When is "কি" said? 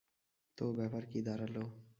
1.05-1.19